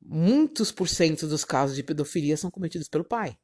muitos 0.00 0.70
por 0.70 0.88
cento 0.88 1.26
dos 1.26 1.44
casos 1.44 1.74
de 1.74 1.82
pedofilia 1.82 2.36
são 2.36 2.52
cometidos 2.52 2.86
pelo 2.86 3.02
pai 3.02 3.36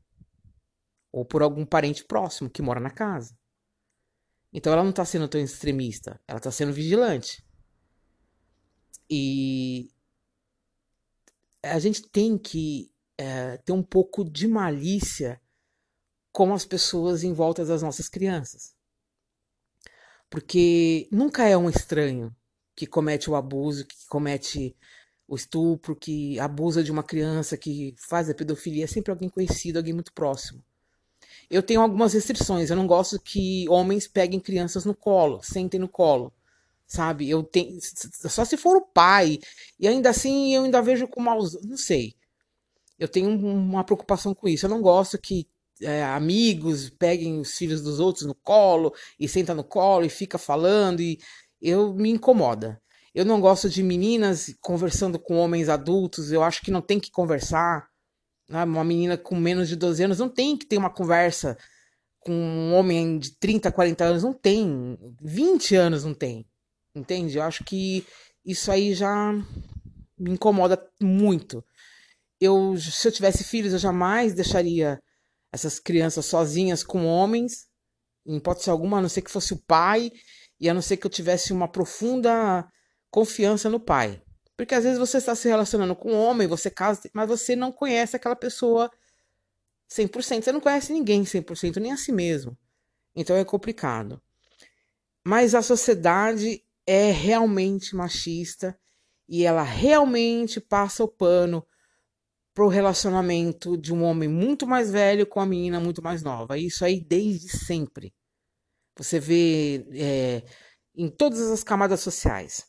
ou 1.10 1.24
por 1.24 1.42
algum 1.42 1.66
parente 1.66 2.04
próximo 2.04 2.48
que 2.48 2.62
mora 2.62 2.78
na 2.78 2.90
casa. 2.90 3.36
Então 4.52 4.72
ela 4.72 4.84
não 4.84 4.90
está 4.90 5.04
sendo 5.04 5.26
tão 5.26 5.40
extremista, 5.40 6.20
ela 6.28 6.38
está 6.38 6.52
sendo 6.52 6.72
vigilante. 6.72 7.44
E 9.10 9.90
a 11.60 11.80
gente 11.80 12.02
tem 12.02 12.38
que 12.38 12.88
é, 13.18 13.56
ter 13.56 13.72
um 13.72 13.82
pouco 13.82 14.24
de 14.24 14.46
malícia 14.46 15.42
com 16.30 16.54
as 16.54 16.64
pessoas 16.64 17.24
em 17.24 17.32
volta 17.32 17.64
das 17.64 17.82
nossas 17.82 18.08
crianças. 18.08 18.76
Porque 20.30 21.08
nunca 21.10 21.48
é 21.48 21.56
um 21.56 21.68
estranho 21.68 22.32
que 22.74 22.86
comete 22.86 23.30
o 23.30 23.36
abuso, 23.36 23.86
que 23.86 23.96
comete 24.08 24.76
o 25.26 25.36
estupro, 25.36 25.96
que 25.96 26.38
abusa 26.38 26.82
de 26.82 26.92
uma 26.92 27.02
criança, 27.02 27.56
que 27.56 27.94
faz 27.98 28.28
a 28.28 28.34
pedofilia, 28.34 28.84
é 28.84 28.86
sempre 28.86 29.10
alguém 29.10 29.28
conhecido, 29.28 29.78
alguém 29.78 29.94
muito 29.94 30.12
próximo. 30.12 30.62
Eu 31.50 31.62
tenho 31.62 31.80
algumas 31.80 32.12
restrições. 32.12 32.70
Eu 32.70 32.76
não 32.76 32.86
gosto 32.86 33.20
que 33.20 33.68
homens 33.68 34.06
peguem 34.06 34.40
crianças 34.40 34.84
no 34.84 34.94
colo, 34.94 35.42
sentem 35.42 35.80
no 35.80 35.88
colo. 35.88 36.32
Sabe? 36.86 37.28
Eu 37.28 37.42
tenho. 37.42 37.78
Só 37.80 38.44
se 38.44 38.56
for 38.56 38.76
o 38.76 38.82
pai. 38.82 39.38
E 39.78 39.88
ainda 39.88 40.10
assim 40.10 40.54
eu 40.54 40.64
ainda 40.64 40.82
vejo 40.82 41.08
com 41.08 41.20
maus. 41.20 41.60
Não 41.62 41.76
sei. 41.76 42.14
Eu 42.98 43.08
tenho 43.08 43.30
uma 43.30 43.84
preocupação 43.84 44.34
com 44.34 44.48
isso. 44.48 44.66
Eu 44.66 44.70
não 44.70 44.82
gosto 44.82 45.18
que 45.18 45.46
é, 45.80 46.04
amigos 46.04 46.90
peguem 46.90 47.40
os 47.40 47.56
filhos 47.56 47.82
dos 47.82 47.98
outros 48.00 48.26
no 48.26 48.34
colo 48.34 48.94
e 49.18 49.28
senta 49.28 49.54
no 49.54 49.64
colo 49.64 50.04
e 50.04 50.10
fica 50.10 50.38
falando. 50.38 51.00
E 51.00 51.18
eu 51.64 51.94
me 51.94 52.10
incomoda. 52.10 52.80
Eu 53.14 53.24
não 53.24 53.40
gosto 53.40 53.70
de 53.70 53.82
meninas 53.82 54.54
conversando 54.60 55.18
com 55.18 55.36
homens 55.36 55.68
adultos. 55.68 56.30
Eu 56.30 56.42
acho 56.42 56.60
que 56.60 56.70
não 56.70 56.82
tem 56.82 57.00
que 57.00 57.10
conversar. 57.10 57.88
Né? 58.48 58.62
Uma 58.64 58.84
menina 58.84 59.16
com 59.16 59.34
menos 59.34 59.68
de 59.68 59.76
12 59.76 60.04
anos 60.04 60.18
não 60.18 60.28
tem 60.28 60.56
que 60.56 60.66
ter 60.66 60.76
uma 60.76 60.90
conversa 60.90 61.56
com 62.20 62.32
um 62.32 62.74
homem 62.74 63.18
de 63.18 63.36
30, 63.38 63.72
40 63.72 64.04
anos. 64.04 64.22
Não 64.22 64.32
tem. 64.34 64.98
20 65.22 65.74
anos 65.74 66.04
não 66.04 66.12
tem. 66.12 66.46
Entende? 66.94 67.38
Eu 67.38 67.44
acho 67.44 67.64
que 67.64 68.04
isso 68.44 68.70
aí 68.70 68.92
já 68.92 69.32
me 70.18 70.32
incomoda 70.32 70.78
muito. 71.00 71.64
Eu, 72.40 72.76
se 72.76 73.08
eu 73.08 73.12
tivesse 73.12 73.42
filhos, 73.42 73.72
eu 73.72 73.78
jamais 73.78 74.34
deixaria 74.34 75.00
essas 75.52 75.78
crianças 75.78 76.26
sozinhas 76.26 76.82
com 76.82 77.06
homens, 77.06 77.68
em 78.26 78.36
hipótese 78.36 78.68
alguma, 78.68 78.98
a 78.98 79.00
não 79.00 79.08
ser 79.08 79.22
que 79.22 79.30
fosse 79.30 79.54
o 79.54 79.62
pai, 79.66 80.10
e 80.60 80.68
a 80.68 80.74
não 80.74 80.82
ser 80.82 80.96
que 80.96 81.06
eu 81.06 81.10
tivesse 81.10 81.52
uma 81.52 81.68
profunda 81.68 82.66
confiança 83.10 83.68
no 83.68 83.80
pai. 83.80 84.22
Porque 84.56 84.74
às 84.74 84.84
vezes 84.84 84.98
você 84.98 85.18
está 85.18 85.34
se 85.34 85.48
relacionando 85.48 85.96
com 85.96 86.12
um 86.12 86.18
homem, 86.18 86.46
você 86.46 86.70
casa, 86.70 87.08
mas 87.12 87.28
você 87.28 87.56
não 87.56 87.72
conhece 87.72 88.16
aquela 88.16 88.36
pessoa 88.36 88.90
100%. 89.90 90.42
Você 90.42 90.52
não 90.52 90.60
conhece 90.60 90.92
ninguém 90.92 91.24
100%, 91.24 91.76
nem 91.76 91.92
a 91.92 91.96
si 91.96 92.12
mesmo. 92.12 92.56
Então 93.14 93.36
é 93.36 93.44
complicado. 93.44 94.20
Mas 95.24 95.54
a 95.54 95.62
sociedade 95.62 96.62
é 96.86 97.10
realmente 97.10 97.96
machista 97.96 98.78
e 99.28 99.44
ela 99.44 99.62
realmente 99.62 100.60
passa 100.60 101.02
o 101.02 101.08
pano 101.08 101.66
pro 102.52 102.68
relacionamento 102.68 103.76
de 103.76 103.92
um 103.92 104.04
homem 104.04 104.28
muito 104.28 104.66
mais 104.66 104.90
velho 104.90 105.26
com 105.26 105.40
a 105.40 105.46
menina 105.46 105.80
muito 105.80 106.02
mais 106.02 106.22
nova. 106.22 106.58
Isso 106.58 106.84
aí 106.84 107.00
desde 107.00 107.48
sempre. 107.48 108.14
Você 108.96 109.18
vê 109.18 109.86
é, 109.92 110.42
em 110.96 111.08
todas 111.08 111.40
as 111.50 111.64
camadas 111.64 112.00
sociais. 112.00 112.64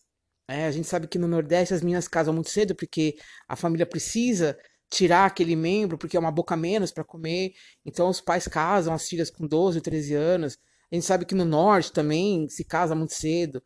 É, 0.47 0.65
a 0.65 0.71
gente 0.71 0.87
sabe 0.87 1.07
que 1.07 1.17
no 1.17 1.27
Nordeste 1.27 1.73
as 1.73 1.81
meninas 1.81 2.07
casam 2.07 2.33
muito 2.33 2.49
cedo 2.49 2.75
porque 2.75 3.17
a 3.47 3.55
família 3.55 3.85
precisa 3.85 4.57
tirar 4.89 5.25
aquele 5.25 5.55
membro 5.55 5.97
porque 5.97 6.15
é 6.15 6.19
uma 6.19 6.31
boca 6.31 6.55
menos 6.55 6.91
para 6.91 7.03
comer. 7.03 7.53
Então 7.85 8.09
os 8.09 8.21
pais 8.21 8.47
casam 8.47 8.93
as 8.93 9.07
filhas 9.07 9.29
com 9.29 9.47
12, 9.47 9.81
13 9.81 10.13
anos. 10.13 10.57
A 10.91 10.95
gente 10.95 11.05
sabe 11.05 11.25
que 11.25 11.35
no 11.35 11.45
Norte 11.45 11.91
também 11.91 12.47
se 12.49 12.63
casa 12.63 12.95
muito 12.95 13.13
cedo. 13.13 13.61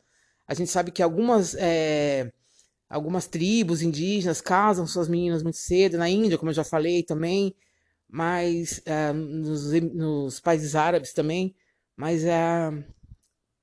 A 0.48 0.54
gente 0.54 0.72
sabe 0.72 0.92
que 0.92 1.04
algumas 1.04 1.54
é, 1.56 2.32
algumas 2.90 3.28
tribos 3.28 3.82
indígenas 3.82 4.42
casam 4.42 4.88
suas 4.88 5.08
meninas 5.08 5.44
muito 5.44 5.58
cedo. 5.58 5.98
Na 5.98 6.10
Índia, 6.10 6.38
como 6.38 6.50
eu 6.50 6.56
já 6.56 6.64
falei 6.64 7.04
também, 7.04 7.56
mas 8.08 8.82
é, 8.86 9.14
nos, 9.14 9.72
nos 9.94 10.40
países 10.40 10.76
árabes 10.76 11.14
também. 11.14 11.56
Mas 12.00 12.24
é, 12.24 12.34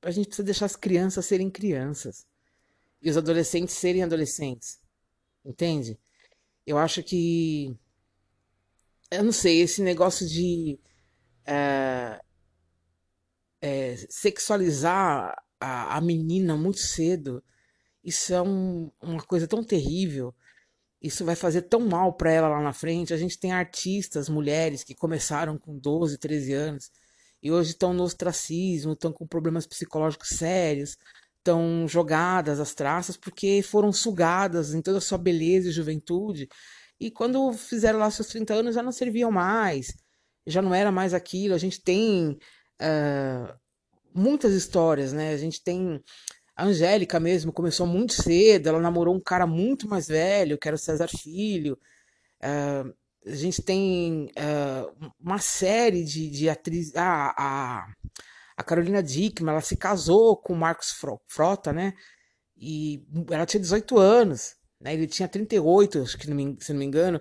a 0.03 0.11
gente 0.11 0.27
precisa 0.27 0.45
deixar 0.45 0.67
as 0.67 0.77
crianças 0.77 1.25
serem 1.25 1.49
crianças 1.49 2.27
e 3.01 3.09
os 3.09 3.17
adolescentes 3.17 3.75
serem 3.75 4.03
adolescentes. 4.03 4.79
Entende? 5.43 5.99
Eu 6.67 6.77
acho 6.77 7.03
que. 7.03 7.75
Eu 9.11 9.25
não 9.25 9.33
sei, 9.33 9.63
esse 9.63 9.81
negócio 9.81 10.29
de 10.29 10.79
é, 11.47 12.21
é, 13.63 13.97
sexualizar 14.11 15.35
a, 15.59 15.97
a, 15.97 16.01
menina 16.03 16.59
muito 16.59 16.81
cedo, 16.81 17.43
isso 18.05 18.35
é 18.35 18.43
um, 18.43 18.91
uma 19.01 19.23
coisa 19.23 19.49
tão 19.49 19.65
terrível. 19.65 20.35
Isso 21.01 21.25
vai 21.25 21.37
fazer 21.37 21.63
tão 21.63 21.81
mal 21.81 22.13
para 22.13 22.33
ela 22.33 22.49
lá 22.49 22.61
na 22.61 22.75
frente. 22.75 23.15
A 23.15 23.17
gente 23.17 23.39
tem 23.39 23.53
artistas, 23.53 24.29
mulheres 24.29 24.85
que 24.85 24.95
começaram 24.95 25.57
com 25.57 25.79
12, 25.79 26.19
13 26.19 26.53
anos 26.53 26.91
e 27.43 27.51
hoje 27.53 27.71
estão 27.71 27.93
no 27.93 28.03
ostracismo, 28.03 28.93
estão 28.93 29.13
com 29.13 29.27
problemas 29.27 29.67
psicológicos 29.67 30.31
sérios, 30.31 30.97
estão 31.39 31.87
jogadas 31.87 32.59
as 32.59 32.75
traças 32.75 33.17
porque 33.17 33.63
foram 33.63 33.93
sugadas 33.93 34.75
em 34.75 34.83
toda 34.83 34.99
a 34.99 35.01
sua 35.01 35.19
beleza 35.19 35.69
e 35.69 35.73
juventude. 35.73 36.49
E 36.99 37.11
quando 37.11 37.53
fizeram 37.53 37.99
lá 37.99 38.11
seus 38.11 38.29
30 38.29 38.55
anos 38.55 38.75
já 38.75 38.83
não 38.83 38.93
serviam 38.93 39.31
mais, 39.31 39.95
já 40.47 40.61
não 40.63 40.75
era 40.75 40.91
mais 40.91 41.15
aquilo. 41.15 41.55
A 41.55 41.59
gente 41.59 41.81
tem 41.81 42.39
uh, 42.81 43.55
muitas 44.15 44.55
histórias, 44.55 45.13
né? 45.13 45.33
A 45.33 45.37
gente 45.37 45.63
tem 45.63 46.03
a 46.57 46.65
Angélica 46.65 47.21
mesmo, 47.21 47.53
começou 47.53 47.87
muito 47.87 48.15
cedo, 48.15 48.69
ela 48.69 48.81
namorou 48.81 49.15
um 49.15 49.21
cara 49.21 49.47
muito 49.47 49.87
mais 49.89 50.09
velho, 50.09 50.59
que 50.59 50.67
era 50.67 50.75
o 50.75 50.79
César 50.79 51.09
Filho. 51.09 51.79
Uh, 52.43 52.95
a 53.27 53.35
gente 53.35 53.61
tem 53.61 54.31
uh, 54.39 55.11
uma 55.21 55.39
série 55.39 56.05
de, 56.05 56.31
de 56.31 56.49
atrizes. 56.49 56.95
A, 56.97 57.87
a 58.57 58.63
Carolina 58.63 59.03
Dickman, 59.03 59.53
ela 59.53 59.61
se 59.61 59.77
casou 59.77 60.37
com 60.37 60.55
o 60.55 60.57
Marcos 60.57 60.95
Frota, 61.29 61.73
né? 61.73 61.93
E 62.57 63.05
ela 63.31 63.45
tinha 63.45 63.61
18 63.61 63.99
anos, 63.99 64.57
né? 64.81 64.95
Ele 64.95 65.07
tinha 65.07 65.29
38, 65.29 66.03
acho 66.03 66.17
que 66.17 66.25
se 66.25 66.73
não 66.73 66.79
me 66.79 66.85
engano. 66.85 67.21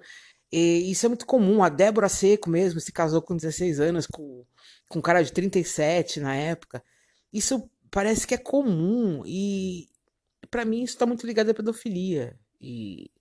E 0.51 0.89
isso 0.89 1.05
é 1.05 1.09
muito 1.09 1.25
comum. 1.25 1.61
A 1.61 1.69
Débora 1.69 2.07
Seco 2.07 2.49
mesmo 2.49 2.79
se 2.79 2.91
casou 2.91 3.21
com 3.21 3.35
16 3.35 3.79
anos, 3.79 4.07
com, 4.07 4.45
com 4.87 4.99
um 4.99 5.01
cara 5.01 5.21
de 5.23 5.33
37 5.33 6.21
na 6.21 6.35
época. 6.35 6.81
Isso 7.33 7.69
parece 7.91 8.25
que 8.25 8.35
é 8.35 8.37
comum. 8.37 9.23
E 9.25 9.89
para 10.49 10.63
mim 10.63 10.83
isso 10.83 10.93
está 10.93 11.05
muito 11.05 11.27
ligado 11.27 11.49
à 11.49 11.53
pedofilia. 11.53 12.39
E 12.61 13.11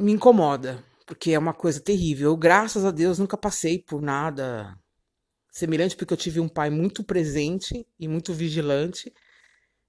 me 0.00 0.12
incomoda, 0.12 0.82
porque 1.06 1.32
é 1.32 1.38
uma 1.38 1.54
coisa 1.54 1.80
terrível. 1.80 2.30
Eu, 2.30 2.36
graças 2.36 2.84
a 2.84 2.90
Deus, 2.90 3.18
nunca 3.18 3.36
passei 3.36 3.78
por 3.78 4.00
nada 4.00 4.76
semelhante, 5.50 5.96
porque 5.96 6.12
eu 6.12 6.18
tive 6.18 6.40
um 6.40 6.48
pai 6.48 6.70
muito 6.70 7.04
presente 7.04 7.86
e 7.98 8.08
muito 8.08 8.32
vigilante. 8.32 9.12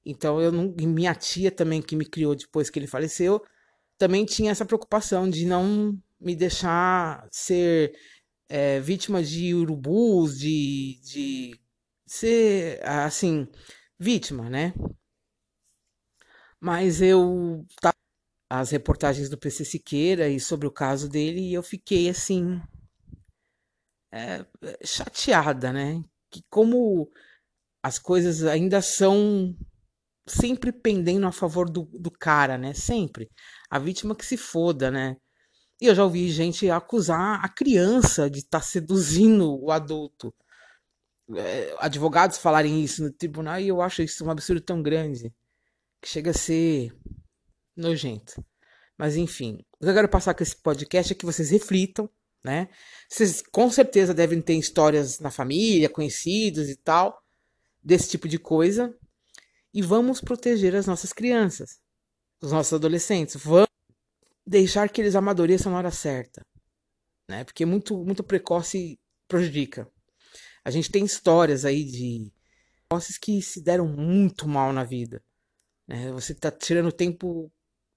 Então, 0.06 0.42
eu 0.42 0.52
não, 0.52 0.74
minha 0.80 1.14
tia 1.16 1.52
também, 1.52 1.82
que 1.82 1.96
me 1.96 2.06
criou 2.06 2.36
depois 2.36 2.70
que 2.70 2.80
ele 2.80 2.88
faleceu, 2.88 3.42
também 3.98 4.26
tinha 4.26 4.52
essa 4.52 4.66
preocupação 4.66 5.30
de 5.30 5.46
não 5.46 5.98
me 6.20 6.36
deixar 6.36 7.28
ser 7.32 7.94
é, 8.50 8.80
vítima 8.80 9.24
de 9.24 9.54
urubus, 9.54 10.40
de, 10.40 11.00
de 11.04 11.60
ser, 12.06 12.80
assim, 12.84 13.48
vítima, 14.00 14.50
né? 14.50 14.74
Mas 16.60 17.02
eu 17.02 17.66
as 18.54 18.70
reportagens 18.70 19.30
do 19.30 19.38
PC 19.38 19.64
Siqueira 19.64 20.28
e 20.28 20.38
sobre 20.38 20.68
o 20.68 20.72
caso 20.72 21.08
dele 21.08 21.40
e 21.40 21.54
eu 21.54 21.64
fiquei 21.64 22.10
assim 22.10 22.62
é, 24.12 24.46
chateada, 24.84 25.72
né? 25.72 26.04
Que 26.30 26.44
como 26.50 27.10
as 27.82 27.98
coisas 27.98 28.44
ainda 28.44 28.82
são 28.82 29.56
sempre 30.28 30.74
pendendo 30.74 31.26
a 31.26 31.32
favor 31.32 31.70
do, 31.70 31.84
do 31.94 32.12
cara, 32.12 32.58
né? 32.58 32.74
Sempre. 32.74 33.30
A 33.70 33.80
vítima 33.80 34.14
que 34.14 34.26
se 34.26 34.36
foda, 34.36 34.92
né? 34.92 35.16
E 35.80 35.86
eu 35.86 35.96
já 35.96 36.04
ouvi 36.04 36.30
gente 36.30 36.70
acusar 36.70 37.44
a 37.46 37.48
criança 37.48 38.30
de 38.30 38.40
estar 38.40 38.60
tá 38.60 38.66
seduzindo 38.66 39.64
o 39.64 39.72
adulto. 39.72 40.36
É, 41.38 41.74
advogados 41.80 42.38
falarem 42.38 42.84
isso 42.84 43.02
no 43.02 43.14
tribunal 43.14 43.62
e 43.62 43.70
eu 43.70 43.82
acho 43.82 44.02
isso 44.02 44.26
um 44.26 44.30
absurdo 44.30 44.60
tão 44.60 44.84
grande 44.84 45.34
que 46.02 46.10
chega 46.10 46.32
a 46.32 46.34
ser 46.34 46.94
nojento. 47.82 48.44
Mas 48.98 49.16
enfim, 49.16 49.66
o 49.80 49.84
que 49.84 49.90
eu 49.90 49.94
quero 49.94 50.10
passar 50.10 50.34
com 50.34 50.44
esse 50.44 50.56
podcast 50.56 51.12
é 51.12 51.16
que 51.16 51.26
vocês 51.26 51.50
reflitam 51.50 52.10
né? 52.44 52.70
Vocês 53.08 53.42
com 53.42 53.70
certeza 53.70 54.14
devem 54.14 54.42
ter 54.42 54.56
histórias 54.56 55.20
na 55.20 55.30
família, 55.30 55.90
conhecidos 55.90 56.70
e 56.70 56.76
tal, 56.76 57.24
desse 57.84 58.10
tipo 58.10 58.28
de 58.28 58.40
coisa. 58.40 58.96
E 59.74 59.82
vamos 59.82 60.20
proteger 60.20 60.76
as 60.76 60.86
nossas 60.86 61.14
crianças, 61.14 61.80
os 62.42 62.52
nossos 62.52 62.74
adolescentes. 62.74 63.36
Vamos 63.36 63.70
deixar 64.46 64.90
que 64.90 65.02
eles 65.02 65.16
amadureçam 65.16 65.72
na 65.72 65.78
hora 65.78 65.92
certa, 65.92 66.46
né? 67.30 67.44
Porque 67.44 67.66
muito, 67.66 68.04
muito 68.04 68.24
precoce 68.24 69.00
prejudica. 69.28 69.90
A 70.64 70.72
gente 70.72 70.92
tem 70.92 71.06
histórias 71.06 71.64
aí 71.64 71.84
de 71.84 72.32
precoces 72.88 73.18
que 73.18 73.42
se 73.42 73.62
deram 73.62 73.88
muito 73.88 74.48
mal 74.48 74.74
na 74.74 74.84
vida. 74.84 75.24
Né? 75.88 76.12
Você 76.12 76.34
está 76.34 76.52
tirando 76.52 76.92
tempo 76.92 77.52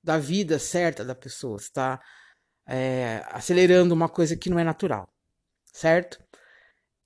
da 0.04 0.18
vida 0.18 0.58
certa 0.58 1.02
da 1.02 1.14
pessoa, 1.14 1.56
está 1.56 1.98
é, 2.68 3.24
acelerando 3.30 3.94
uma 3.94 4.08
coisa 4.08 4.36
que 4.36 4.50
não 4.50 4.58
é 4.58 4.64
natural, 4.64 5.08
certo? 5.72 6.22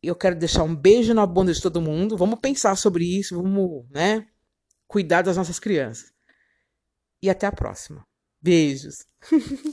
Eu 0.02 0.16
quero 0.16 0.36
deixar 0.36 0.64
um 0.64 0.74
beijo 0.74 1.14
na 1.14 1.24
bunda 1.24 1.52
de 1.52 1.62
todo 1.62 1.80
mundo. 1.80 2.16
Vamos 2.16 2.40
pensar 2.40 2.76
sobre 2.76 3.04
isso, 3.04 3.40
vamos, 3.40 3.88
né? 3.90 4.26
Cuidar 4.86 5.22
das 5.22 5.36
nossas 5.36 5.58
crianças. 5.58 6.12
E 7.22 7.30
até 7.30 7.46
a 7.46 7.52
próxima. 7.52 8.04
Beijos. 8.40 9.06